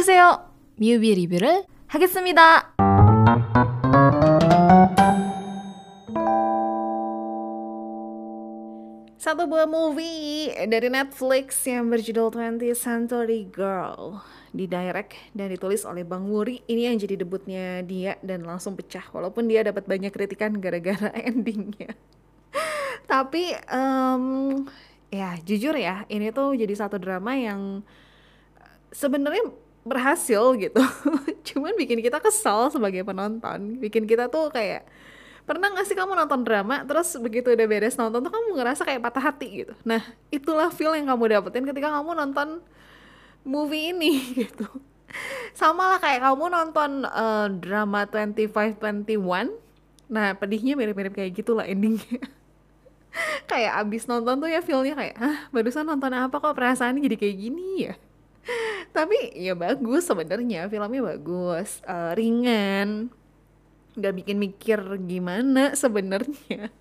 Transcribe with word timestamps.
어서오세요. 0.00 0.40
뮤비 0.80 1.14
리뷰를 1.14 1.64
하겠습니다. 1.86 2.72
Satu 9.20 9.44
buah 9.44 9.68
movie 9.68 10.48
dari 10.64 10.88
Netflix 10.88 11.68
yang 11.68 11.92
berjudul 11.92 12.32
20th 12.32 12.80
Century 12.80 13.44
Girl 13.52 14.24
didirect 14.56 15.12
dan 15.36 15.52
ditulis 15.52 15.84
oleh 15.84 16.08
Bang 16.08 16.32
Wuri. 16.32 16.64
Ini 16.64 16.88
yang 16.88 16.96
jadi 16.96 17.20
debutnya 17.20 17.84
dia 17.84 18.16
dan 18.24 18.48
langsung 18.48 18.80
pecah 18.80 19.04
walaupun 19.12 19.44
dia 19.44 19.60
dapat 19.60 19.84
banyak 19.84 20.08
kritikan 20.08 20.56
gara-gara 20.56 21.12
endingnya. 21.28 21.92
Tapi 23.04 23.52
um, 23.68 24.64
ya 25.12 25.36
jujur 25.44 25.76
ya 25.76 26.08
ini 26.08 26.32
tuh 26.32 26.56
jadi 26.56 26.72
satu 26.72 26.96
drama 26.96 27.36
yang 27.36 27.84
sebenarnya 28.96 29.66
berhasil 29.81 30.53
gitu. 30.57 30.81
Cuman 31.47 31.73
bikin 31.73 32.01
kita 32.01 32.21
kesal 32.21 32.69
sebagai 32.69 33.01
penonton, 33.01 33.81
bikin 33.81 34.05
kita 34.05 34.29
tuh 34.29 34.53
kayak 34.53 34.85
pernah 35.41 35.73
gak 35.73 35.89
sih 35.89 35.97
kamu 35.97 36.13
nonton 36.13 36.45
drama 36.45 36.85
terus 36.85 37.17
begitu 37.17 37.51
udah 37.51 37.67
beres 37.67 37.97
nonton 37.97 38.21
tuh 38.21 38.31
kamu 38.31 38.61
ngerasa 38.61 38.85
kayak 38.85 39.01
patah 39.01 39.23
hati 39.33 39.65
gitu. 39.65 39.73
Nah 39.81 40.01
itulah 40.29 40.69
feel 40.69 40.93
yang 40.93 41.09
kamu 41.09 41.37
dapetin 41.37 41.65
ketika 41.65 41.89
kamu 41.89 42.13
nonton 42.13 42.61
movie 43.41 43.91
ini 43.91 44.21
gitu. 44.45 44.69
Sama 45.57 45.91
lah 45.91 45.99
kayak 45.99 46.23
kamu 46.23 46.45
nonton 46.47 46.91
uh, 47.03 47.51
drama 47.51 48.07
2521 48.07 49.59
nah 50.11 50.35
pedihnya 50.35 50.75
mirip-mirip 50.75 51.15
kayak 51.15 51.31
gitulah 51.39 51.63
endingnya. 51.63 52.19
Kayak 53.51 53.75
abis 53.83 54.07
nonton 54.07 54.39
tuh 54.39 54.47
ya 54.47 54.63
feelnya 54.63 54.95
kayak 54.95 55.19
ah 55.19 55.51
barusan 55.51 55.83
nonton 55.83 56.15
apa 56.15 56.31
kok 56.31 56.55
perasaannya 56.55 57.03
jadi 57.03 57.19
kayak 57.19 57.35
gini 57.43 57.91
ya 57.91 57.99
tapi 58.91 59.15
ya 59.35 59.55
bagus 59.55 60.07
sebenarnya 60.07 60.67
filmnya 60.67 61.15
bagus 61.15 61.79
uh, 61.87 62.11
ringan 62.15 63.11
nggak 63.95 64.13
bikin 64.23 64.37
mikir 64.39 64.79
gimana 65.03 65.75
sebenarnya. 65.75 66.71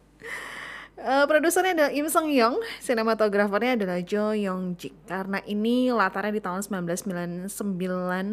Uh, 1.01 1.25
produsernya 1.25 1.73
adalah 1.73 1.93
Im 1.97 2.13
Sung 2.13 2.29
Young, 2.29 2.61
sinematografernya 2.77 3.73
adalah 3.73 3.99
Jo 4.05 4.37
Yong 4.37 4.77
Jik. 4.77 5.09
Karena 5.09 5.41
ini 5.49 5.89
latarnya 5.89 6.37
di 6.37 6.45
tahun 6.45 6.61
1999 6.61 7.49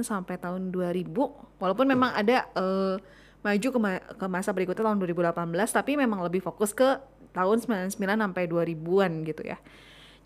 sampai 0.04 0.36
tahun 0.36 0.76
2000. 0.76 1.08
Walaupun 1.64 1.88
memang 1.88 2.12
ada 2.12 2.44
uh, 2.60 3.00
maju 3.40 3.68
ke, 3.72 3.80
ma 3.80 4.04
ke 4.04 4.26
masa 4.28 4.52
berikutnya 4.52 4.84
tahun 4.84 5.00
2018, 5.00 5.48
tapi 5.72 5.96
memang 5.96 6.20
lebih 6.28 6.44
fokus 6.44 6.76
ke 6.76 7.00
tahun 7.32 7.64
99 7.64 7.96
sampai 8.04 8.44
2000-an 8.52 9.12
gitu 9.24 9.48
ya. 9.48 9.58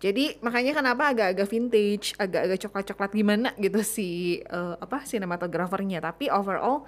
Jadi 0.02 0.42
makanya 0.42 0.74
kenapa 0.74 1.14
agak-agak 1.14 1.46
vintage, 1.46 2.18
agak-agak 2.18 2.58
coklat-coklat 2.66 3.10
gimana 3.14 3.48
gitu 3.54 3.78
si 3.86 4.42
uh, 4.50 4.74
apa 4.82 5.06
sinematografernya. 5.06 6.02
Tapi 6.02 6.26
overall 6.26 6.82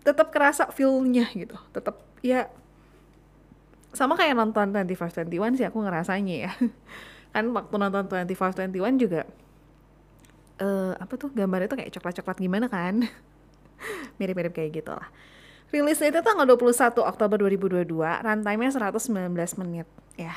tetap 0.00 0.32
kerasa 0.32 0.72
feel-nya 0.72 1.28
gitu. 1.36 1.60
Tetap 1.76 2.00
ya 2.24 2.48
sama 3.92 4.16
kayak 4.16 4.32
nonton 4.32 4.72
2521 4.72 5.60
sih 5.60 5.66
aku 5.68 5.84
ngerasanya 5.84 6.36
ya. 6.48 6.52
Kan 7.36 7.52
waktu 7.52 7.74
nonton 7.76 8.08
2521 8.08 8.96
juga 8.96 9.28
uh, 10.64 10.96
apa 10.96 11.20
tuh 11.20 11.28
gambarnya 11.36 11.68
tuh 11.68 11.84
kayak 11.84 11.92
coklat-coklat 12.00 12.40
gimana 12.40 12.72
kan? 12.72 13.04
Mirip-mirip 14.16 14.56
kayak 14.56 14.72
gitu 14.80 14.96
lah 14.96 15.12
rilisnya 15.74 16.14
itu 16.14 16.20
tanggal 16.22 16.46
21 16.46 16.94
Oktober 17.02 17.36
2022 17.42 17.90
runtime-nya 17.98 18.70
119 18.70 19.10
menit. 19.58 19.88
Ya 20.14 20.32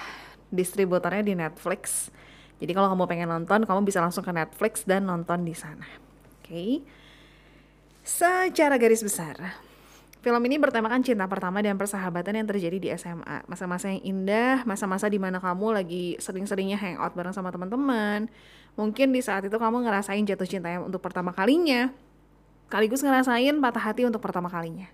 distributornya 0.50 1.24
di 1.24 1.34
Netflix 1.38 2.14
jadi 2.60 2.76
kalau 2.76 2.92
kamu 2.92 3.06
pengen 3.08 3.30
nonton 3.32 3.64
kamu 3.64 3.88
bisa 3.88 4.04
langsung 4.04 4.26
ke 4.26 4.34
Netflix 4.34 4.84
dan 4.84 5.08
nonton 5.08 5.46
di 5.46 5.56
sana 5.56 5.86
oke 5.86 6.50
okay? 6.50 6.72
Secara 8.10 8.82
garis 8.82 9.06
besar, 9.06 9.38
film 10.26 10.42
ini 10.50 10.58
bertemakan 10.58 11.06
cinta 11.06 11.30
pertama 11.30 11.62
dan 11.62 11.78
persahabatan 11.78 12.42
yang 12.42 12.48
terjadi 12.50 12.78
di 12.82 12.90
SMA. 12.98 13.46
Masa-masa 13.46 13.94
yang 13.94 14.02
indah, 14.02 14.66
masa-masa 14.66 15.06
di 15.06 15.22
mana 15.22 15.38
kamu 15.38 15.78
lagi 15.78 16.18
sering-seringnya 16.18 16.82
hangout 16.82 17.14
bareng 17.14 17.38
sama 17.38 17.54
teman-teman. 17.54 18.26
Mungkin 18.74 19.14
di 19.14 19.22
saat 19.22 19.46
itu 19.46 19.54
kamu 19.54 19.86
ngerasain 19.86 20.26
jatuh 20.26 20.50
cinta 20.50 20.74
yang 20.74 20.90
untuk 20.90 21.06
pertama 21.06 21.30
kalinya. 21.30 21.94
Kaligus 22.66 23.06
ngerasain 23.06 23.54
patah 23.62 23.94
hati 23.94 24.10
untuk 24.10 24.26
pertama 24.26 24.50
kalinya. 24.50 24.90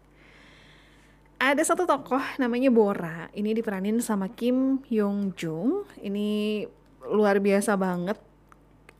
Ada 1.35 1.67
satu 1.67 1.83
tokoh 1.83 2.23
namanya 2.39 2.71
Bora. 2.71 3.27
Ini 3.35 3.51
diperanin 3.51 3.99
sama 3.99 4.31
Kim 4.31 4.79
Yong 4.87 5.35
Jung. 5.35 5.83
Ini 5.99 6.63
luar 7.11 7.43
biasa 7.43 7.75
banget. 7.75 8.15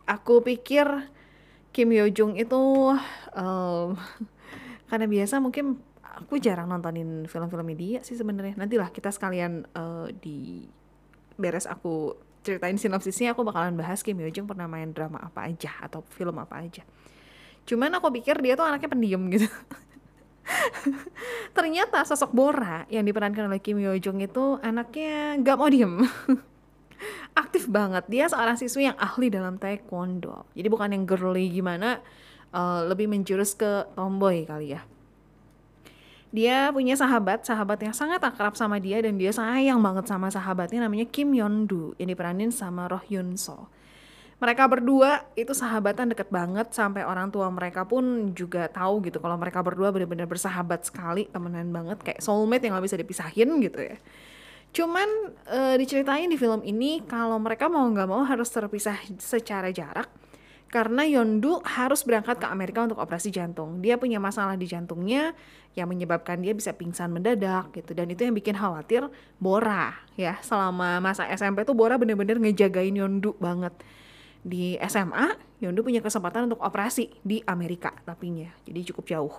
Aku 0.03 0.44
pikir 0.44 0.85
Kim 1.72 1.95
Yo 1.95 2.07
Jung 2.12 2.35
itu 2.35 2.91
um, 3.35 3.90
karena 4.91 5.06
biasa 5.07 5.40
mungkin 5.40 5.79
aku 6.01 6.40
jarang 6.40 6.72
nontonin 6.72 7.28
film-film 7.28 7.68
media 7.68 8.03
sih 8.03 8.19
sebenarnya. 8.19 8.59
Nantilah 8.59 8.91
kita 8.91 9.16
sekalian 9.16 9.68
uh, 9.72 10.12
di 10.12 10.68
beres 11.35 11.68
aku 11.68 12.16
ceritain 12.45 12.78
sinopsisnya 12.78 13.35
aku 13.35 13.44
bakalan 13.44 13.75
bahas 13.75 14.03
Kim 14.03 14.19
Yo 14.19 14.28
Jung 14.31 14.47
pernah 14.47 14.68
main 14.68 14.91
drama 14.91 15.24
apa 15.24 15.47
aja 15.47 15.72
atau 15.84 16.03
film 16.12 16.35
apa 16.35 16.63
aja. 16.63 16.84
Cuman 17.66 17.91
aku 17.97 18.13
pikir 18.13 18.40
dia 18.44 18.53
tuh 18.59 18.68
anaknya 18.68 18.91
pendiam 18.91 19.24
gitu. 19.31 19.47
Ternyata 21.57 22.06
sosok 22.06 22.31
Bora 22.31 22.85
yang 22.88 23.06
diperankan 23.06 23.50
oleh 23.50 23.59
Kim 23.59 23.81
Yo 23.81 23.94
Jung 23.97 24.22
itu 24.22 24.61
anaknya 24.61 25.41
gak 25.41 25.57
mau 25.57 25.69
diem. 25.69 26.01
aktif 27.35 27.67
banget. 27.67 28.07
Dia 28.07 28.25
seorang 28.31 28.56
siswi 28.56 28.88
yang 28.88 28.97
ahli 28.97 29.28
dalam 29.28 29.59
taekwondo. 29.59 30.47
Jadi 30.56 30.67
bukan 30.72 30.95
yang 30.95 31.03
girly 31.03 31.51
gimana, 31.51 32.00
uh, 32.56 32.88
lebih 32.88 33.11
menjurus 33.11 33.53
ke 33.53 33.91
tomboy 33.94 34.47
kali 34.47 34.73
ya. 34.73 34.81
Dia 36.35 36.67
punya 36.75 37.00
sahabat, 37.00 37.47
sahabat 37.47 37.79
yang 37.79 37.95
sangat 37.95 38.19
akrab 38.19 38.59
sama 38.59 38.75
dia 38.75 39.00
dan 39.00 39.16
dia 39.16 39.31
sayang 39.31 39.79
banget 39.79 40.12
sama 40.12 40.27
sahabatnya 40.27 40.83
namanya 40.83 41.07
Kim 41.07 41.31
Yeon-du 41.31 41.95
yang 41.95 42.12
diperanin 42.12 42.51
sama 42.51 42.91
Roh 42.91 43.03
Yun 43.07 43.39
So. 43.39 43.72
Mereka 44.35 44.68
berdua 44.68 45.23
itu 45.40 45.56
sahabatan 45.56 46.12
deket 46.12 46.28
banget 46.28 46.68
sampai 46.75 47.07
orang 47.07 47.31
tua 47.31 47.47
mereka 47.47 47.88
pun 47.88 48.35
juga 48.35 48.68
tahu 48.68 49.00
gitu 49.07 49.23
kalau 49.23 49.40
mereka 49.40 49.63
berdua 49.63 49.96
benar-benar 49.96 50.28
bersahabat 50.28 50.84
sekali, 50.84 51.31
temenan 51.31 51.72
banget 51.72 52.03
kayak 52.03 52.19
soulmate 52.19 52.68
yang 52.68 52.75
gak 52.75 52.85
bisa 52.85 53.00
dipisahin 53.00 53.50
gitu 53.63 53.79
ya. 53.79 53.95
Cuman 54.75 55.07
e, 55.47 55.59
diceritain 55.79 56.28
di 56.28 56.35
film 56.35 56.59
ini 56.68 57.00
kalau 57.07 57.40
mereka 57.40 57.72
mau 57.72 57.88
nggak 57.88 58.09
mau 58.12 58.28
harus 58.28 58.51
terpisah 58.51 59.00
secara 59.24 59.72
jarak 59.72 60.12
karena 60.68 61.07
Yondu 61.07 61.63
harus 61.63 62.03
berangkat 62.03 62.35
ke 62.35 62.47
Amerika 62.51 62.84
untuk 62.84 63.00
operasi 63.00 63.31
jantung. 63.31 63.79
Dia 63.79 63.95
punya 63.95 64.19
masalah 64.19 64.59
di 64.59 64.68
jantungnya 64.68 65.31
yang 65.79 65.88
menyebabkan 65.88 66.44
dia 66.44 66.51
bisa 66.51 66.75
pingsan 66.75 67.16
mendadak 67.16 67.72
gitu 67.72 67.95
dan 67.95 68.12
itu 68.12 68.28
yang 68.28 68.35
bikin 68.35 68.59
khawatir 68.59 69.07
Bora 69.40 69.95
ya. 70.19 70.35
Selama 70.44 71.00
masa 71.00 71.24
SMP 71.31 71.63
tuh 71.63 71.72
Bora 71.72 71.95
bener-bener 71.95 72.35
ngejagain 72.44 72.91
Yondu 72.91 73.40
banget. 73.40 73.72
Di 74.45 74.78
SMA, 74.85 75.33
Yondu 75.57 75.81
punya 75.81 76.06
kesempatan 76.06 76.45
untuk 76.45 76.61
operasi 76.61 77.09
di 77.25 77.41
Amerika 77.50 77.89
tapinya. 78.06 78.53
Jadi 78.61 78.94
cukup 78.94 79.06
jauh. 79.09 79.35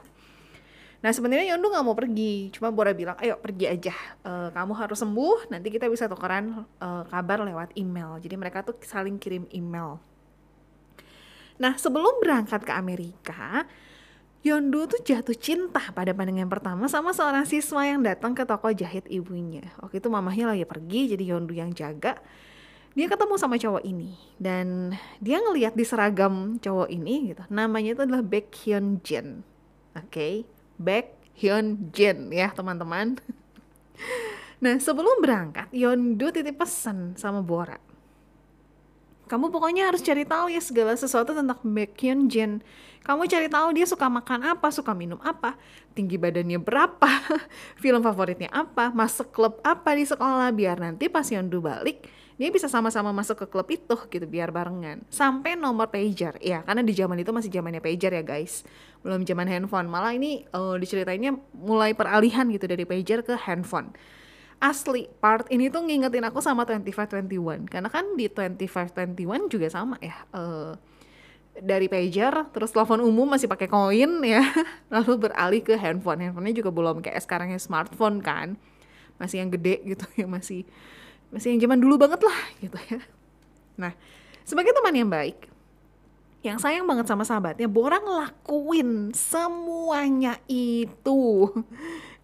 Nah 0.99 1.15
sebenarnya 1.15 1.55
Yondu 1.55 1.71
nggak 1.71 1.84
mau 1.87 1.94
pergi, 1.94 2.50
cuma 2.50 2.75
Bora 2.75 2.91
bilang, 2.91 3.15
ayo 3.22 3.39
pergi 3.39 3.71
aja, 3.71 3.94
uh, 4.27 4.50
kamu 4.50 4.72
harus 4.75 4.99
sembuh, 4.99 5.53
nanti 5.55 5.71
kita 5.71 5.87
bisa 5.87 6.11
tukeran 6.11 6.67
uh, 6.83 7.06
kabar 7.06 7.47
lewat 7.47 7.78
email. 7.78 8.19
Jadi 8.19 8.34
mereka 8.34 8.67
tuh 8.67 8.75
saling 8.83 9.15
kirim 9.15 9.47
email. 9.55 10.03
Nah 11.62 11.78
sebelum 11.78 12.19
berangkat 12.19 12.67
ke 12.67 12.73
Amerika, 12.75 13.62
Yondu 14.43 14.87
tuh 14.87 15.00
jatuh 15.03 15.34
cinta 15.34 15.83
pada 15.91 16.15
pandangan 16.15 16.47
pertama 16.47 16.84
sama 16.87 17.11
seorang 17.11 17.43
siswa 17.47 17.82
yang 17.82 18.03
datang 18.03 18.35
ke 18.35 18.47
toko 18.47 18.70
jahit 18.70 19.06
ibunya. 19.11 19.75
Waktu 19.82 19.99
itu 19.99 20.08
mamahnya 20.11 20.55
lagi 20.55 20.67
pergi, 20.67 21.14
jadi 21.14 21.35
Yondu 21.35 21.55
yang 21.55 21.70
jaga. 21.70 22.19
Dia 22.96 23.12
ketemu 23.12 23.37
sama 23.37 23.60
cowok 23.60 23.84
ini 23.84 24.16
dan 24.40 24.96
dia 25.20 25.37
ngelihat 25.37 25.76
di 25.76 25.84
seragam 25.84 26.56
cowok 26.56 26.88
ini 26.88 27.37
gitu. 27.37 27.44
Namanya 27.52 27.93
itu 27.93 28.02
adalah 28.08 28.25
Baek 28.25 28.48
Hyun 28.64 29.04
Jin. 29.04 29.44
Oke. 29.93 30.08
Okay? 30.08 30.34
Baek 30.81 31.12
Hyun 31.37 31.93
Jin 31.93 32.32
ya 32.32 32.50
teman-teman. 32.50 33.14
Nah 34.56 34.81
sebelum 34.81 35.20
berangkat 35.20 35.69
Yondu 35.69 36.32
titip 36.32 36.56
pesan 36.56 37.12
sama 37.20 37.44
Bora. 37.44 37.76
Kamu 39.28 39.52
pokoknya 39.52 39.93
harus 39.93 40.00
cari 40.00 40.25
tahu 40.25 40.48
ya 40.48 40.64
segala 40.64 40.96
sesuatu 40.96 41.37
tentang 41.37 41.60
Baek 41.60 41.93
Hyun 42.00 42.25
Jin. 42.32 42.64
Kamu 43.04 43.28
cari 43.28 43.52
tahu 43.52 43.76
dia 43.76 43.84
suka 43.84 44.08
makan 44.08 44.56
apa, 44.56 44.72
suka 44.72 44.96
minum 44.96 45.20
apa, 45.20 45.60
tinggi 45.93 46.16
badannya 46.16 46.56
berapa, 46.56 47.10
film 47.84 48.00
favoritnya 48.00 48.48
apa, 48.48 48.88
masuk 48.96 49.28
klub 49.28 49.60
apa 49.60 49.93
di 49.93 50.08
sekolah 50.08 50.48
biar 50.56 50.81
nanti 50.81 51.12
pas 51.12 51.28
Yondu 51.28 51.60
balik 51.60 52.08
dia 52.37 52.53
bisa 52.53 52.69
sama-sama 52.69 53.17
masuk 53.17 53.44
ke 53.44 53.47
klub 53.49 53.69
itu 53.73 53.97
gitu 54.12 54.27
biar 54.29 54.53
barengan. 54.53 55.00
Sampai 55.09 55.56
nomor 55.56 55.88
pager. 55.88 56.37
Ya 56.44 56.61
karena 56.61 56.85
di 56.85 56.93
zaman 56.93 57.17
itu 57.17 57.33
masih 57.33 57.49
zamannya 57.49 57.81
pager 57.81 58.12
ya 58.12 58.21
guys. 58.21 58.61
Belum 59.00 59.25
zaman 59.25 59.49
handphone. 59.49 59.88
Malah 59.88 60.12
ini 60.12 60.44
uh, 60.53 60.77
diceritainnya 60.77 61.33
mulai 61.56 61.97
peralihan 61.97 62.44
gitu 62.53 62.69
dari 62.69 62.85
pager 62.85 63.25
ke 63.25 63.41
handphone. 63.41 63.97
Asli 64.61 65.09
part 65.21 65.49
ini 65.49 65.73
tuh 65.73 65.85
ngingetin 65.85 66.29
aku 66.29 66.41
sama 66.41 66.65
2521 66.65 67.69
karena 67.69 67.88
kan 67.93 68.05
di 68.17 68.25
2521 68.29 69.53
juga 69.53 69.69
sama 69.69 70.00
ya 70.00 70.17
uh, 70.32 70.73
dari 71.61 71.93
pager 71.93 72.32
terus 72.56 72.73
telepon 72.73 73.05
umum 73.05 73.32
masih 73.32 73.49
pakai 73.49 73.69
koin 73.69 74.21
ya. 74.21 74.44
Lalu 74.93 75.29
beralih 75.29 75.65
ke 75.65 75.73
handphone. 75.81 76.21
Handphonenya 76.21 76.61
juga 76.61 76.69
belum 76.69 77.00
kayak 77.00 77.25
sekarang 77.25 77.49
ya 77.56 77.61
smartphone 77.61 78.21
kan. 78.21 78.61
Masih 79.17 79.41
yang 79.41 79.49
gede 79.49 79.81
gitu 79.89 80.05
ya 80.21 80.29
masih 80.29 80.69
masih 81.31 81.55
yang 81.55 81.69
zaman 81.69 81.78
dulu 81.82 81.94
banget 81.99 82.20
lah 82.23 82.40
gitu 82.62 82.78
ya 82.90 83.00
nah 83.76 83.93
sebagai 84.46 84.73
teman 84.73 84.94
yang 84.94 85.11
baik 85.11 85.38
yang 86.46 86.62
sayang 86.62 86.87
banget 86.87 87.11
sama 87.11 87.26
sahabatnya 87.26 87.67
Bora 87.67 87.99
ngelakuin 87.99 89.11
semuanya 89.11 90.38
itu 90.46 91.50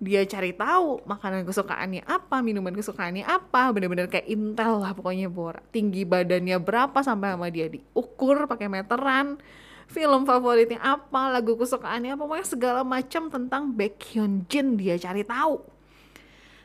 dia 0.02 0.26
cari 0.26 0.50
tahu 0.50 0.98
makanan 1.06 1.46
kesukaannya 1.46 2.02
apa, 2.02 2.42
minuman 2.42 2.74
kesukaannya 2.74 3.22
apa, 3.22 3.70
bener-bener 3.70 4.10
kayak 4.10 4.26
intel 4.26 4.82
lah 4.82 4.90
pokoknya 4.98 5.30
Bora. 5.30 5.62
Tinggi 5.70 6.02
badannya 6.02 6.58
berapa 6.58 6.98
sampai 7.06 7.38
sama 7.38 7.46
dia 7.54 7.70
diukur 7.70 8.50
pakai 8.50 8.66
meteran. 8.66 9.38
Film 9.86 10.26
favoritnya 10.26 10.82
apa, 10.82 11.30
lagu 11.30 11.54
kesukaannya 11.54 12.18
apa, 12.18 12.22
pokoknya 12.26 12.46
segala 12.50 12.82
macam 12.82 13.30
tentang 13.30 13.70
Baekhyun 13.78 14.42
Jin 14.50 14.74
dia 14.74 14.98
cari 14.98 15.22
tahu. 15.22 15.62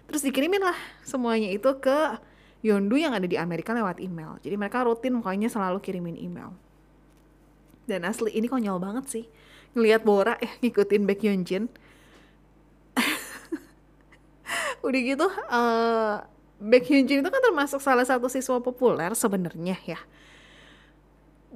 Terus 0.09 0.25
dikirimin 0.25 0.63
lah 0.65 0.77
semuanya 1.05 1.53
itu 1.53 1.69
ke 1.77 2.17
Yondu 2.65 2.97
yang 2.97 3.13
ada 3.13 3.29
di 3.29 3.37
Amerika 3.37 3.73
lewat 3.73 4.01
email. 4.01 4.41
Jadi 4.41 4.55
mereka 4.57 4.81
rutin 4.85 5.17
pokoknya 5.21 5.47
selalu 5.47 5.81
kirimin 5.81 6.17
email. 6.17 6.53
Dan 7.87 8.03
asli 8.03 8.33
ini 8.33 8.49
konyol 8.49 8.81
banget 8.81 9.05
sih. 9.07 9.25
Ngelihat 9.77 10.01
Bora 10.01 10.35
ya 10.41 10.49
ngikutin 10.61 11.05
Baekhyun 11.05 11.41
Jin 11.45 11.69
udah 14.85 15.01
gitu 15.01 15.27
uh, 15.29 16.15
Baekhyun 16.57 17.05
Jin 17.05 17.21
itu 17.21 17.29
kan 17.29 17.41
termasuk 17.43 17.77
salah 17.77 18.01
satu 18.01 18.25
siswa 18.25 18.57
populer 18.57 19.13
sebenarnya 19.13 19.77
ya 19.85 19.99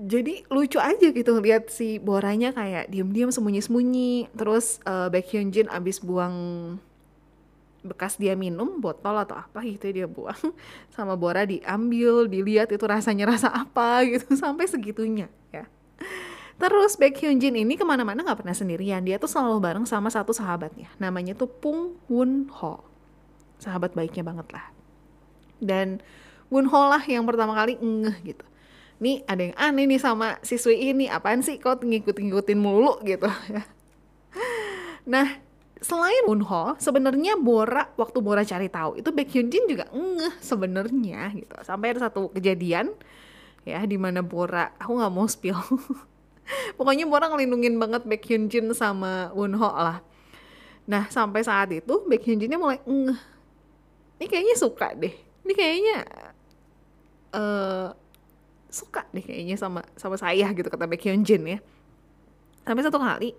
jadi 0.01 0.47
lucu 0.49 0.79
aja 0.81 1.07
gitu 1.13 1.31
lihat 1.43 1.69
si 1.69 2.01
Boranya 2.01 2.55
kayak 2.55 2.89
diem-diem 2.89 3.29
sembunyi-sembunyi 3.29 4.33
terus 4.33 4.81
uh, 4.87 5.11
Baekhyun 5.11 5.51
Jin 5.53 5.67
abis 5.69 6.01
buang 6.01 6.77
bekas 7.81 8.17
dia 8.21 8.37
minum 8.37 8.77
botol 8.77 9.17
atau 9.17 9.41
apa 9.41 9.65
gitu 9.65 9.89
dia 9.89 10.05
buang 10.05 10.37
sama 10.95 11.17
Bora 11.17 11.45
diambil 11.45 12.29
dilihat 12.29 12.69
itu 12.69 12.85
rasanya 12.85 13.33
rasa 13.33 13.49
apa 13.49 14.05
gitu 14.05 14.37
sampai 14.41 14.69
segitunya 14.69 15.27
ya 15.49 15.65
Terus 16.61 16.93
Baekhyun 16.93 17.41
Jin 17.41 17.57
ini 17.57 17.73
ke 17.73 17.81
mana-mana 17.81 18.21
gak 18.21 18.45
pernah 18.45 18.53
sendirian. 18.53 19.01
Dia 19.01 19.17
tuh 19.17 19.25
selalu 19.25 19.57
bareng 19.57 19.89
sama 19.89 20.13
satu 20.13 20.29
sahabatnya. 20.29 20.93
Namanya 21.01 21.33
tuh 21.33 21.49
Pung 21.49 21.97
Won 22.05 22.53
Ho 22.61 22.85
sahabat 23.61 23.93
baiknya 23.93 24.25
banget 24.25 24.49
lah 24.49 24.65
dan 25.61 26.01
Wunho 26.49 26.81
lah 26.89 26.99
yang 27.05 27.23
pertama 27.23 27.53
kali 27.53 27.77
ngeh 27.77 28.17
gitu 28.25 28.45
nih 28.97 29.21
ada 29.29 29.41
yang 29.45 29.55
aneh 29.55 29.85
nih 29.87 30.01
sama 30.01 30.41
siswi 30.41 30.91
ini 30.91 31.07
apaan 31.07 31.45
sih 31.45 31.61
kau 31.61 31.77
ngikut-ngikutin 31.77 32.59
mulu 32.59 32.97
gitu 33.05 33.29
nah 35.13 35.37
selain 35.81 36.23
Wunho 36.29 36.77
sebenarnya 36.77 37.33
Bora 37.41 37.89
waktu 37.97 38.21
Bora 38.21 38.45
cari 38.45 38.69
tahu 38.69 39.01
itu 39.01 39.09
Baekhyun 39.09 39.49
Jin 39.49 39.65
juga 39.65 39.89
ngeh 39.89 40.37
sebenarnya 40.37 41.33
gitu. 41.33 41.57
Sampai 41.65 41.97
ada 41.97 42.05
satu 42.05 42.29
kejadian 42.29 42.93
ya 43.65 43.81
di 43.89 43.97
mana 43.97 44.21
Bora 44.21 44.77
aku 44.77 45.01
nggak 45.01 45.11
mau 45.11 45.25
spill. 45.25 45.57
Pokoknya 46.77 47.09
Bora 47.09 47.33
ngelindungin 47.33 47.81
banget 47.81 48.05
Baekhyun 48.05 48.45
Jin 48.47 48.69
sama 48.77 49.33
Wunho 49.33 49.65
lah. 49.65 50.05
Nah 50.85 51.09
sampai 51.09 51.41
saat 51.41 51.73
itu 51.73 52.05
Baekhyun 52.05 52.37
Jinnya 52.37 52.61
mulai 52.61 52.77
ngeh. 52.85 53.21
Ini 54.21 54.25
kayaknya 54.29 54.55
suka 54.61 54.93
deh. 54.93 55.13
Ini 55.17 55.53
kayaknya 55.57 55.95
uh, 57.33 57.89
suka 58.69 59.09
deh 59.09 59.25
kayaknya 59.25 59.57
sama 59.57 59.81
sama 59.97 60.13
saya 60.13 60.45
gitu 60.53 60.69
kata 60.69 60.85
Baekhyun 60.85 61.25
Jin 61.25 61.57
ya. 61.57 61.59
Sampai 62.61 62.85
satu 62.85 63.01
kali 63.01 63.33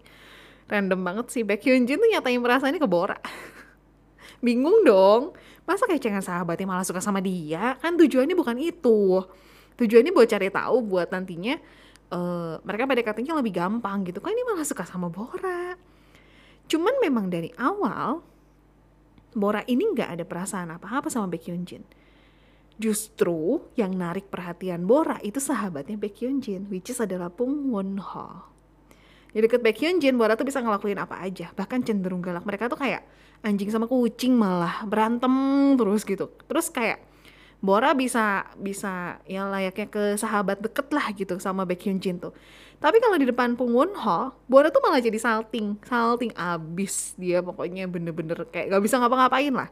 random 0.71 1.01
banget 1.03 1.27
sih. 1.31 1.43
Baekhyun 1.43 1.87
Jin 1.87 1.99
tuh 1.99 2.11
nyatain 2.11 2.43
perasaannya 2.43 2.81
ke 2.83 2.89
Bora 2.91 3.19
bingung 4.47 4.83
dong. 4.83 5.35
Masa 5.63 5.87
kayak 5.87 6.03
cengen 6.03 6.25
sahabatnya 6.25 6.67
malah 6.67 6.87
suka 6.87 6.99
sama 6.99 7.23
dia? 7.23 7.79
Kan 7.79 7.95
tujuannya 7.95 8.35
bukan 8.35 8.59
itu. 8.59 9.23
Tujuannya 9.79 10.11
buat 10.11 10.27
cari 10.27 10.51
tahu 10.51 10.77
buat 10.83 11.09
nantinya 11.15 11.55
uh, 12.13 12.59
mereka 12.67 12.85
PDKT-nya 12.91 13.35
lebih 13.39 13.55
gampang 13.55 14.05
gitu. 14.05 14.19
Kan 14.19 14.35
ini 14.35 14.43
malah 14.45 14.67
suka 14.67 14.83
sama 14.85 15.09
Bora. 15.09 15.79
Cuman 16.67 16.99
memang 17.01 17.31
dari 17.31 17.51
awal 17.57 18.21
Bora 19.33 19.65
ini 19.65 19.89
nggak 19.97 20.21
ada 20.21 20.25
perasaan 20.29 20.77
apa-apa 20.77 21.09
sama 21.09 21.33
Baekhyun 21.33 21.65
Jin. 21.65 21.85
Justru 22.77 23.65
yang 23.79 23.97
narik 23.97 24.29
perhatian 24.29 24.85
Bora 24.85 25.17
itu 25.25 25.41
sahabatnya 25.41 25.97
Baekhyun 25.97 26.45
Jin, 26.45 26.69
which 26.69 26.93
is 26.93 27.01
adalah 27.01 27.33
Pung 27.33 27.73
Won 27.73 27.97
Ho. 27.97 28.52
Di 29.33 29.41
deket 29.41 29.65
Baekhyun 29.65 29.97
Jin, 29.97 30.21
Bora 30.21 30.37
tuh 30.37 30.45
bisa 30.45 30.61
ngelakuin 30.61 31.01
apa 31.01 31.17
aja, 31.25 31.49
bahkan 31.57 31.81
cenderung 31.81 32.21
galak. 32.21 32.45
Mereka 32.45 32.69
tuh 32.69 32.77
kayak 32.77 33.05
anjing 33.41 33.73
sama 33.73 33.89
kucing 33.89 34.37
malah 34.37 34.85
berantem 34.85 35.33
terus 35.81 36.05
gitu. 36.05 36.29
Terus 36.47 36.69
kayak 36.69 37.01
Bora 37.63 37.95
bisa 37.95 38.51
bisa 38.59 39.23
ya 39.23 39.47
layaknya 39.47 39.87
ke 39.87 40.19
sahabat 40.19 40.59
deket 40.59 40.91
lah 40.91 41.07
gitu 41.15 41.39
sama 41.41 41.65
Baekhyun 41.65 42.03
Jin 42.03 42.21
tuh. 42.21 42.37
Tapi 42.83 42.99
kalau 42.99 43.15
di 43.15 43.25
depan 43.31 43.55
Pung 43.55 43.71
Won 43.73 43.95
Ho, 43.95 44.35
Bora 44.51 44.69
tuh 44.69 44.83
malah 44.83 44.99
jadi 44.99 45.15
salting, 45.15 45.79
salting 45.87 46.35
abis 46.35 47.15
dia 47.15 47.39
pokoknya 47.39 47.87
bener-bener 47.87 48.43
kayak 48.51 48.75
gak 48.75 48.83
bisa 48.83 48.99
ngapa-ngapain 48.99 49.55
lah. 49.55 49.71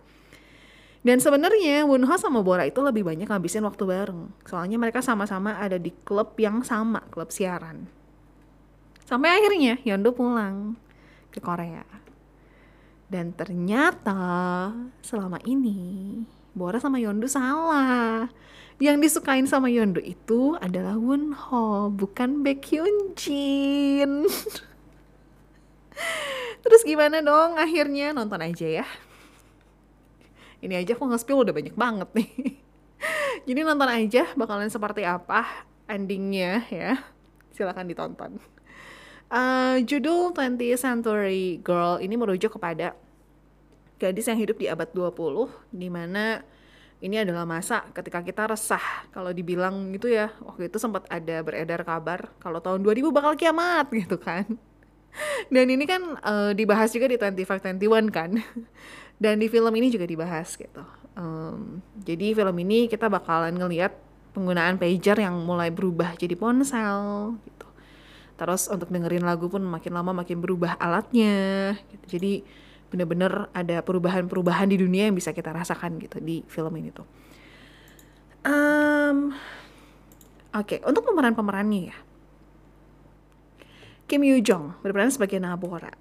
Dan 1.02 1.18
sebenarnya 1.18 1.82
Won 1.82 2.06
Ho 2.06 2.14
sama 2.14 2.40
Bora 2.46 2.62
itu 2.62 2.78
lebih 2.78 3.02
banyak 3.02 3.26
ngabisin 3.26 3.66
waktu 3.66 3.82
bareng. 3.82 4.30
Soalnya 4.46 4.78
mereka 4.78 5.02
sama-sama 5.02 5.58
ada 5.58 5.74
di 5.74 5.90
klub 6.06 6.38
yang 6.38 6.62
sama, 6.62 7.02
klub 7.10 7.34
siaran. 7.34 7.99
Sampai 9.10 9.34
akhirnya 9.34 9.82
Yondo 9.82 10.14
pulang 10.14 10.78
ke 11.34 11.42
Korea. 11.42 11.82
Dan 13.10 13.34
ternyata 13.34 14.70
selama 15.02 15.42
ini 15.42 16.22
Bora 16.54 16.78
sama 16.78 17.02
Yondu 17.02 17.26
salah 17.26 18.30
yang 18.78 19.02
disukain 19.02 19.50
sama 19.50 19.66
Yondo 19.66 19.98
itu 19.98 20.54
adalah 20.62 20.94
Wonho, 20.94 21.90
bukan 21.90 22.46
Baekhyun 22.46 23.18
Jin. 23.18 24.30
Terus 26.62 26.82
gimana 26.86 27.18
dong 27.18 27.58
akhirnya 27.58 28.14
nonton 28.14 28.38
aja 28.40 28.82
ya. 28.82 28.86
Ini 30.62 30.86
aja 30.86 30.94
aku 30.94 31.10
nge-spill 31.10 31.42
udah 31.42 31.54
banyak 31.54 31.74
banget 31.74 32.08
nih. 32.14 32.30
Jadi 33.50 33.60
nonton 33.66 33.90
aja 33.90 34.22
bakalan 34.38 34.70
seperti 34.70 35.02
apa 35.02 35.66
endingnya 35.90 36.62
ya. 36.70 36.94
Silahkan 37.50 37.84
ditonton. 37.90 38.59
Uh, 39.30 39.78
judul 39.86 40.34
20th 40.34 40.82
Century 40.82 41.62
Girl 41.62 42.02
ini 42.02 42.18
merujuk 42.18 42.58
kepada 42.58 42.98
gadis 44.02 44.26
yang 44.26 44.42
hidup 44.42 44.58
di 44.58 44.66
abad 44.66 44.90
20 44.90 45.70
di 45.70 45.86
mana 45.86 46.42
ini 46.98 47.14
adalah 47.14 47.46
masa 47.46 47.86
ketika 47.94 48.26
kita 48.26 48.50
resah 48.50 48.82
kalau 49.14 49.30
dibilang 49.30 49.94
gitu 49.94 50.10
ya. 50.10 50.34
Waktu 50.42 50.66
itu 50.66 50.82
sempat 50.82 51.06
ada 51.06 51.46
beredar 51.46 51.86
kabar 51.86 52.26
kalau 52.42 52.58
tahun 52.58 52.82
2000 52.82 53.06
bakal 53.14 53.38
kiamat 53.38 53.86
gitu 54.02 54.18
kan. 54.18 54.50
Dan 55.46 55.78
ini 55.78 55.86
kan 55.86 56.18
uh, 56.26 56.50
dibahas 56.50 56.90
juga 56.90 57.06
di 57.06 57.14
2521 57.14 58.10
kan. 58.10 58.34
Dan 59.22 59.38
di 59.38 59.46
film 59.46 59.70
ini 59.78 59.94
juga 59.94 60.10
dibahas 60.10 60.58
gitu. 60.58 60.82
Um, 61.14 61.78
jadi 62.02 62.34
film 62.34 62.56
ini 62.66 62.90
kita 62.90 63.06
bakalan 63.06 63.54
ngelihat 63.54 63.94
penggunaan 64.34 64.74
pager 64.74 65.22
yang 65.22 65.38
mulai 65.42 65.70
berubah 65.70 66.18
jadi 66.18 66.34
ponsel 66.38 67.34
gitu 67.46 67.66
terus 68.40 68.72
untuk 68.72 68.88
dengerin 68.88 69.20
lagu 69.20 69.52
pun 69.52 69.60
makin 69.60 69.92
lama 69.92 70.16
makin 70.16 70.40
berubah 70.40 70.80
alatnya 70.80 71.76
gitu. 71.92 72.16
jadi 72.16 72.32
bener-bener 72.88 73.52
ada 73.52 73.84
perubahan-perubahan 73.84 74.66
di 74.72 74.80
dunia 74.80 75.12
yang 75.12 75.14
bisa 75.14 75.36
kita 75.36 75.52
rasakan 75.52 76.00
gitu 76.00 76.18
di 76.18 76.42
film 76.48 76.74
ini 76.74 76.90
tuh. 76.90 77.06
Um, 78.40 79.36
Oke, 80.50 80.82
okay, 80.82 80.88
untuk 80.88 81.06
pemeran-pemerannya 81.06 81.94
ya. 81.94 81.96
Kim 84.10 84.26
Yoo 84.26 84.42
Jong 84.42 84.82
berperan 84.82 85.14
sebagai 85.14 85.38
Nabora. 85.38 85.94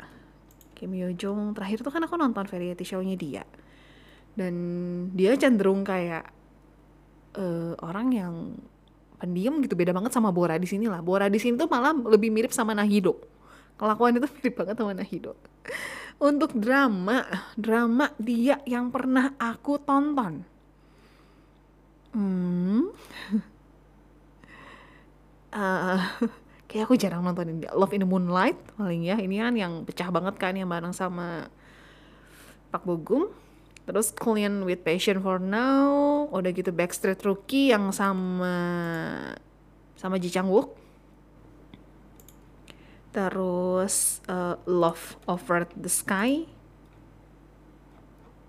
Kim 0.73 0.97
Yoo 0.97 1.13
Jong 1.13 1.53
terakhir 1.53 1.85
tuh 1.85 1.93
kan 1.93 2.01
aku 2.01 2.17
nonton 2.17 2.49
variety 2.49 2.81
show-nya 2.81 3.13
dia. 3.13 3.45
Dan 4.33 4.55
dia 5.13 5.37
cenderung 5.37 5.85
kayak 5.85 6.33
uh, 7.37 7.77
orang 7.85 8.07
yang 8.09 8.33
pendiam 9.19 9.59
gitu 9.59 9.75
beda 9.75 9.91
banget 9.91 10.15
sama 10.15 10.31
Bora 10.31 10.55
di 10.55 10.65
sini 10.65 10.87
lah. 10.87 11.03
Bora 11.03 11.27
di 11.27 11.37
sini 11.37 11.59
tuh 11.59 11.67
malah 11.67 11.91
lebih 11.91 12.31
mirip 12.31 12.55
sama 12.55 12.71
Nahido. 12.71 13.19
Kelakuan 13.75 14.15
itu 14.15 14.27
mirip 14.39 14.55
banget 14.55 14.75
sama 14.79 14.95
Nahido. 14.95 15.35
Untuk 16.19 16.55
drama 16.55 17.23
drama 17.59 18.11
dia 18.15 18.63
yang 18.63 18.89
pernah 18.89 19.35
aku 19.35 19.79
tonton. 19.83 20.43
Hmm. 22.15 22.89
Uh, 25.49 25.99
kayak 26.71 26.87
aku 26.87 26.95
jarang 26.95 27.21
nontonin 27.21 27.59
dia. 27.59 27.75
Love 27.75 27.91
in 27.91 28.01
the 28.03 28.09
Moonlight 28.09 28.57
paling 28.79 29.03
ya. 29.03 29.19
Ini 29.19 29.35
kan 29.43 29.53
yang 29.59 29.73
pecah 29.83 30.09
banget 30.09 30.39
kan 30.39 30.55
yang 30.55 30.71
bareng 30.71 30.95
sama 30.95 31.51
Pak 32.71 32.87
Bogum 32.87 33.29
terus 33.89 34.13
Clean 34.13 34.61
with 34.69 34.85
Passion 34.85 35.17
for 35.25 35.41
Now. 35.41 36.29
Udah 36.29 36.53
gitu 36.53 36.69
Backstreet 36.69 37.17
Rookie 37.25 37.73
yang 37.73 37.89
sama 37.89 38.53
sama 39.97 40.21
Ji 40.21 40.29
Chang 40.29 40.45
Wook. 40.45 40.77
Terus 43.09 44.21
uh, 44.29 44.61
Love 44.69 45.17
Over 45.25 45.65
the 45.73 45.89
Sky. 45.89 46.45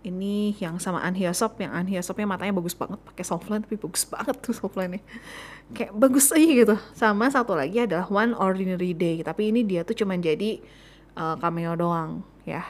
Ini 0.05 0.61
yang 0.61 0.77
sama 0.77 1.01
An 1.01 1.17
Hyosop 1.17 1.57
yang 1.57 1.73
An 1.73 1.89
Hyosopnya 1.89 2.29
matanya 2.29 2.53
bagus 2.53 2.77
banget. 2.77 3.01
Pakai 3.01 3.25
softline 3.25 3.65
tapi 3.65 3.81
bagus 3.81 4.05
banget 4.05 4.37
tuh 4.45 4.53
softline-nya. 4.53 5.01
Kayak 5.73 5.97
bagus 5.97 6.29
aja 6.37 6.53
gitu. 6.53 6.77
Sama 6.93 7.33
satu 7.33 7.57
lagi 7.57 7.81
adalah 7.81 8.05
One 8.13 8.37
Ordinary 8.37 8.93
Day. 8.93 9.25
Tapi 9.25 9.49
ini 9.49 9.65
dia 9.65 9.89
tuh 9.89 9.97
cuma 9.97 10.21
jadi 10.21 10.61
uh, 11.17 11.41
cameo 11.41 11.73
doang 11.81 12.21
ya 12.45 12.65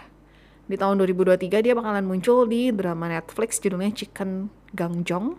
di 0.70 0.78
tahun 0.78 1.02
2023 1.02 1.66
dia 1.66 1.74
bakalan 1.74 2.06
muncul 2.06 2.46
di 2.46 2.70
drama 2.70 3.10
Netflix 3.10 3.58
judulnya 3.58 3.90
Chicken 3.90 4.46
Gangjong 4.70 5.34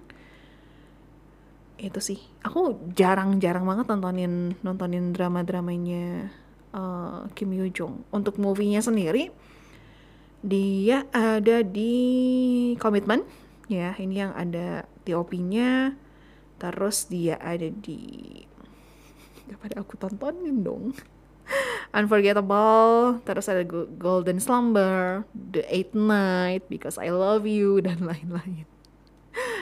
itu 1.82 1.98
sih. 2.04 2.20
Aku 2.44 2.92
jarang-jarang 2.94 3.64
banget 3.66 3.90
nontonin 3.90 4.60
nontonin 4.60 5.16
drama-dramanya 5.16 6.30
uh, 6.76 7.26
Kim 7.32 7.56
Yoo 7.56 7.72
Jong. 7.72 8.06
Untuk 8.12 8.38
movie-nya 8.38 8.84
sendiri 8.84 9.32
dia 10.44 11.06
ada 11.16 11.62
di 11.64 11.94
komitmen 12.82 13.22
ya 13.70 13.94
ini 14.02 14.26
yang 14.26 14.34
ada 14.34 14.90
TOP-nya 15.06 15.94
terus 16.58 17.06
dia 17.08 17.38
ada 17.38 17.70
di 17.70 18.02
pada 19.62 19.86
aku 19.86 20.00
tontonin 20.02 20.66
dong 20.66 20.98
Unforgettable 21.92 23.20
terus 23.28 23.52
ada 23.52 23.68
Golden 24.00 24.40
Slumber 24.40 25.28
The 25.36 25.68
Eight 25.68 25.92
Night 25.92 26.66
Because 26.72 26.96
I 26.96 27.12
Love 27.12 27.44
You 27.44 27.80
dan 27.86 28.04
lain-lain 28.04 28.68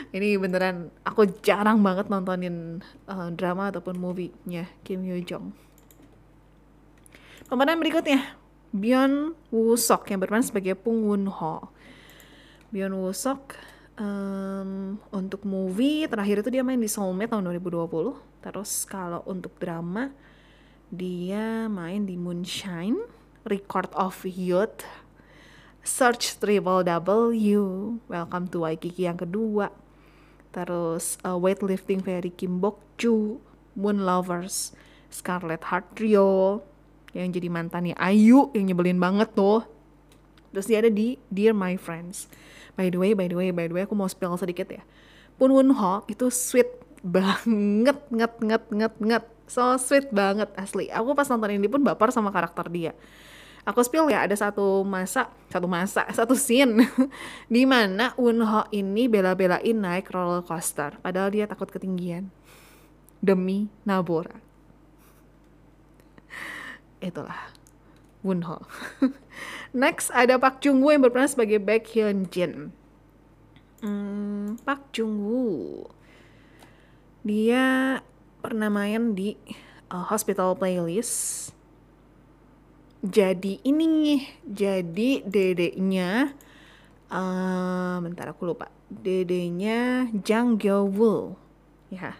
ini 0.09 0.41
beneran 0.41 0.89
aku 1.05 1.29
jarang 1.45 1.86
banget 1.86 2.09
nontonin 2.09 2.81
uh, 3.05 3.29
drama 3.29 3.69
ataupun 3.69 3.98
movie-nya 3.98 4.65
Kim 4.81 5.05
Yoo 5.05 5.21
Jong 5.21 5.53
pemeran 7.50 7.81
berikutnya 7.81 8.39
Byun 8.69 9.33
Woo 9.50 9.74
Sok 9.74 10.13
yang 10.13 10.21
berperan 10.21 10.45
sebagai 10.45 10.77
Pung 10.77 11.09
Won 11.09 11.25
Ho. 11.25 11.74
Byun 12.69 12.93
Woo 12.93 13.09
Sok 13.09 13.57
um, 13.98 15.01
untuk 15.09 15.41
movie 15.41 16.05
terakhir 16.05 16.45
itu 16.45 16.53
dia 16.53 16.62
main 16.62 16.77
di 16.77 16.86
Soulmate 16.86 17.33
tahun 17.33 17.50
2020. 17.50 17.89
Terus 18.45 18.86
kalau 18.86 19.25
untuk 19.25 19.57
drama 19.57 20.13
dia 20.89 21.69
main 21.69 22.10
di 22.10 22.17
Moonshine, 22.17 22.98
Record 23.46 23.93
of 23.93 24.25
Youth, 24.25 24.81
Search 25.86 26.41
Triple 26.41 26.81
W, 26.81 27.62
Welcome 28.10 28.50
to 28.50 28.65
Waikiki 28.65 29.05
yang 29.05 29.22
kedua. 29.22 29.69
Terus 30.50 31.22
uh, 31.22 31.38
Weightlifting 31.38 32.01
Fairy 32.01 32.34
Kim 32.34 32.58
Bok 32.58 32.81
Ju, 32.98 33.38
Moon 33.77 34.01
Lovers, 34.01 34.74
Scarlet 35.13 35.62
Heart 35.69 35.93
Trio, 35.93 36.65
yang 37.13 37.29
jadi 37.29 37.53
mantannya 37.53 37.93
Ayu 37.93 38.50
yang 38.58 38.74
nyebelin 38.74 38.98
banget 38.98 39.29
tuh. 39.38 39.62
Terus 40.50 40.65
dia 40.65 40.81
ada 40.81 40.89
di 40.89 41.22
Dear 41.29 41.53
My 41.53 41.77
Friends. 41.77 42.25
By 42.74 42.89
the 42.89 42.98
way 42.98 43.13
by 43.13 43.29
the 43.29 43.38
way 43.38 43.53
by 43.53 43.69
the 43.69 43.77
way 43.77 43.86
aku 43.86 43.93
mau 43.93 44.10
spill 44.10 44.34
sedikit 44.41 44.74
ya. 44.74 44.81
Pun 45.38 45.53
Won 45.53 45.69
Ho 45.77 46.01
itu 46.10 46.34
sweet 46.34 46.81
banget 47.05 48.01
nget 48.10 48.34
nget 48.41 48.63
nget 48.74 48.93
nget 48.98 49.25
so 49.50 49.75
sweet 49.82 50.13
banget 50.13 50.48
asli 50.56 50.88
aku 50.94 51.18
pas 51.18 51.27
nonton 51.27 51.58
ini 51.58 51.65
pun 51.65 51.82
baper 51.82 52.13
sama 52.13 52.29
karakter 52.29 52.70
dia 52.70 52.94
aku 53.65 53.82
spill 53.82 54.08
ya 54.08 54.24
ada 54.24 54.38
satu 54.38 54.86
masa 54.86 55.27
satu 55.50 55.65
masa 55.65 56.06
satu 56.18 56.38
scene 56.38 56.86
di 57.53 57.65
mana 57.65 58.13
Won 58.15 58.46
Ho 58.46 58.70
ini 58.70 59.10
bela-belain 59.10 59.75
naik 59.75 60.13
roller 60.13 60.46
coaster 60.46 60.96
padahal 61.01 61.34
dia 61.34 61.50
takut 61.50 61.68
ketinggian 61.68 62.29
demi 63.20 63.68
Nabora 63.84 64.38
itulah 67.10 67.60
Wunho. 68.20 68.68
Next 69.72 70.12
ada 70.12 70.36
Pak 70.36 70.60
Jung 70.60 70.84
Woo 70.84 70.91
yang 70.91 71.08
berperan 71.08 71.32
sebagai 71.32 71.63
Baek 71.63 71.88
Hyun 71.96 72.27
Jin. 72.27 72.75
Hmm, 73.79 74.60
Pak 74.68 74.91
Jung 74.91 75.24
Woo. 75.24 75.88
Dia 77.24 78.00
pernah 78.39 78.72
main 78.72 79.13
di 79.13 79.36
uh, 79.91 80.05
Hospital 80.10 80.55
Playlist. 80.55 81.51
Jadi 83.00 83.63
ini 83.63 84.27
jadi 84.43 85.24
dedeknya 85.24 86.36
uh, 87.08 87.96
bentar 88.03 88.31
aku 88.31 88.50
lupa. 88.50 88.67
Dedeknya 88.91 90.12
Jang 90.24 90.60
Gyo 90.60 90.84
Woo. 90.88 91.39
Ya. 91.91 92.19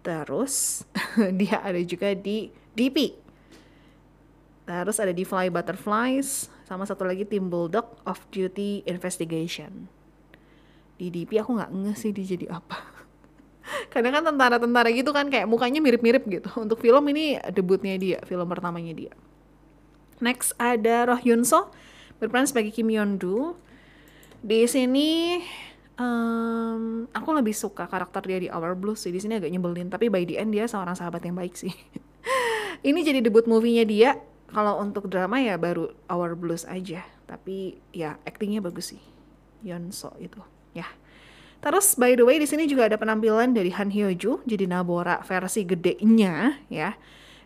Terus 0.00 0.84
dia 1.40 1.60
ada 1.60 1.80
juga 1.84 2.12
di 2.16 2.48
DP 2.72 3.24
Terus 4.64 4.96
ada 4.96 5.12
di 5.12 5.28
Fly 5.28 5.52
Butterflies, 5.52 6.48
sama 6.64 6.88
satu 6.88 7.04
lagi 7.04 7.28
tim 7.28 7.52
Bulldog 7.52 7.84
of 8.08 8.24
Duty 8.32 8.80
Investigation. 8.88 9.92
Di 10.96 11.12
DP 11.12 11.36
aku 11.44 11.60
nggak 11.60 11.68
nge 11.68 11.92
sih 12.00 12.10
dia 12.16 12.24
jadi 12.24 12.48
apa. 12.48 12.93
Karena 13.94 14.10
kan 14.10 14.26
tentara-tentara 14.26 14.90
gitu 14.90 15.14
kan 15.14 15.30
kayak 15.30 15.46
mukanya 15.46 15.78
mirip-mirip 15.78 16.26
gitu. 16.26 16.50
Untuk 16.64 16.82
film 16.82 17.06
ini 17.14 17.38
debutnya 17.54 17.94
dia, 17.94 18.18
film 18.26 18.50
pertamanya 18.50 18.90
dia. 18.90 19.12
Next 20.18 20.58
ada 20.58 21.14
Roh 21.14 21.20
Yun 21.22 21.46
So 21.46 21.70
berperan 22.18 22.50
sebagai 22.50 22.74
Kim 22.74 22.90
Yeon 22.90 23.22
Do. 23.22 23.54
Di 24.42 24.66
sini 24.66 25.38
um, 25.94 27.06
aku 27.14 27.30
lebih 27.32 27.54
suka 27.54 27.86
karakter 27.86 28.26
dia 28.26 28.38
di 28.42 28.48
Our 28.50 28.74
Blues 28.74 29.06
sih. 29.06 29.14
Di 29.14 29.22
sini 29.22 29.38
agak 29.38 29.54
nyebelin, 29.54 29.88
tapi 29.94 30.10
by 30.10 30.26
the 30.26 30.42
end 30.42 30.50
dia 30.50 30.66
seorang 30.66 30.98
sahabat 30.98 31.22
yang 31.22 31.38
baik 31.38 31.54
sih. 31.54 31.70
ini 32.88 33.00
jadi 33.00 33.22
debut 33.22 33.46
movie-nya 33.46 33.86
dia 33.86 34.10
kalau 34.54 34.78
untuk 34.78 35.10
drama 35.10 35.40
ya 35.40 35.56
baru 35.56 35.90
Our 36.10 36.36
Blues 36.36 36.68
aja 36.68 37.02
tapi 37.24 37.80
ya 37.90 38.20
actingnya 38.28 38.60
bagus 38.60 38.92
sih 38.94 39.02
Yonso 39.64 40.12
itu 40.20 40.38
ya 40.76 40.84
terus 41.64 41.96
by 41.96 42.12
the 42.12 42.22
way 42.22 42.36
di 42.36 42.44
sini 42.44 42.68
juga 42.68 42.92
ada 42.92 43.00
penampilan 43.00 43.56
dari 43.56 43.72
Han 43.72 43.88
Hyo 43.88 44.12
Joo 44.12 44.44
jadi 44.44 44.68
Nabora 44.68 45.24
versi 45.24 45.64
gedenya 45.64 46.60
ya. 46.68 46.92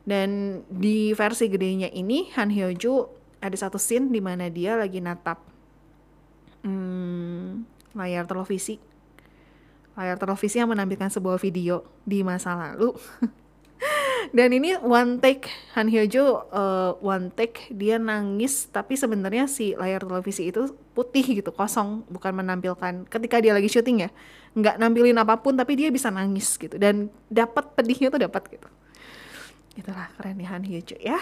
Dan 0.08 0.60
di 0.72 1.12
versi 1.12 1.46
gedenya 1.52 1.92
ini 1.92 2.32
Han 2.34 2.50
Hyo 2.50 2.74
Joo 2.74 3.12
ada 3.38 3.54
satu 3.54 3.78
scene 3.78 4.10
di 4.10 4.18
mana 4.18 4.50
dia 4.50 4.74
lagi 4.74 4.98
natap 4.98 5.38
hmm, 6.66 7.62
layar 7.94 8.26
televisi. 8.26 8.82
Layar 9.94 10.18
televisi 10.18 10.58
yang 10.58 10.70
menampilkan 10.70 11.10
sebuah 11.10 11.38
video 11.38 11.86
di 12.02 12.22
masa 12.26 12.54
lalu 12.58 12.94
dan 14.36 14.48
ini 14.52 14.76
one 14.80 15.18
take 15.22 15.48
Han 15.74 15.88
Hyo 15.88 16.04
Jo 16.08 16.24
uh, 16.52 16.96
one 17.00 17.30
take 17.34 17.70
dia 17.72 17.96
nangis 17.96 18.68
tapi 18.68 18.98
sebenarnya 18.98 19.48
si 19.48 19.72
layar 19.76 20.04
televisi 20.04 20.50
itu 20.50 20.74
putih 20.92 21.42
gitu 21.42 21.50
kosong 21.54 22.04
bukan 22.08 22.34
menampilkan. 22.36 23.06
Ketika 23.06 23.38
dia 23.38 23.54
lagi 23.54 23.70
syuting 23.70 24.08
ya 24.08 24.10
nggak 24.56 24.80
nampilin 24.80 25.18
apa 25.20 25.38
pun 25.38 25.54
tapi 25.54 25.78
dia 25.78 25.88
bisa 25.88 26.08
nangis 26.10 26.58
gitu. 26.58 26.76
Dan 26.76 27.12
dapat 27.30 27.72
pedihnya 27.74 28.10
tuh 28.10 28.20
dapat 28.22 28.42
gitu. 28.52 28.68
Itulah 29.78 30.10
keren 30.18 30.42
ya 30.42 30.48
Han 30.52 30.64
Hyo 30.66 30.80
Jo 30.82 30.96
ya. 30.98 31.18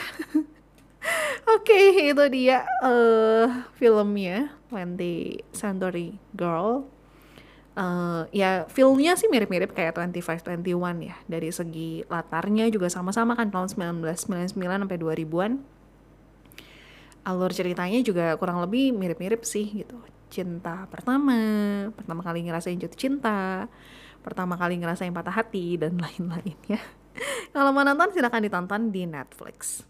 Oke, 1.47 1.71
okay, 1.71 2.11
itu 2.11 2.25
dia 2.35 2.67
uh, 2.83 3.47
filmnya 3.79 4.51
20 4.75 5.39
Century 5.55 6.19
Girl 6.35 6.91
uh, 7.77 8.27
ya 8.35 8.65
filmnya 8.67 9.15
sih 9.15 9.29
mirip-mirip 9.31 9.71
kayak 9.77 9.95
2521 9.95 11.07
ya. 11.07 11.17
Dari 11.29 11.49
segi 11.53 12.03
latarnya 12.09 12.67
juga 12.73 12.91
sama-sama 12.91 13.37
kan 13.37 13.53
tahun 13.53 13.71
1999 14.03 14.57
sampai 14.57 14.99
2000-an 14.99 15.53
alur 17.27 17.51
ceritanya 17.51 17.99
juga 18.07 18.39
kurang 18.39 18.63
lebih 18.63 18.95
mirip-mirip 18.97 19.45
sih 19.47 19.85
gitu. 19.85 20.01
Cinta 20.27 20.91
pertama 20.91 21.39
pertama 21.95 22.21
kali 22.27 22.43
ngerasain 22.49 22.81
jatuh 22.83 22.99
cinta 22.99 23.71
pertama 24.27 24.59
kali 24.59 24.75
ngerasain 24.83 25.15
patah 25.15 25.39
hati 25.39 25.79
dan 25.79 25.95
lain-lain 26.03 26.59
ya 26.67 26.83
kalau 27.55 27.71
mau 27.71 27.87
nonton 27.87 28.11
silahkan 28.11 28.43
ditonton 28.43 28.91
di 28.91 29.07
Netflix 29.07 29.87